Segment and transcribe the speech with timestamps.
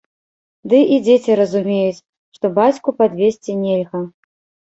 [0.71, 2.01] Ды і дзеці разумеюць,
[2.37, 3.99] што бацьку падвесці нельга.